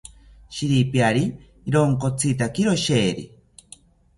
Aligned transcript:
Shiripiari 0.59 1.21
ronkotzitakiro 1.75 2.71
isheri 2.81 3.25